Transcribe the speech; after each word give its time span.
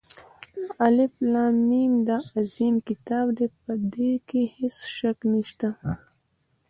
الف 0.85 1.11
لام، 1.33 1.55
میم 1.67 1.93
دا 2.07 2.17
عظیم 2.37 2.75
كتاب 2.87 3.25
دى، 3.37 3.45
په 3.61 3.71
ده 3.91 4.09
كې 4.27 4.41
هېڅ 4.55 4.75
شك 4.97 5.17
نشته. 5.31 5.69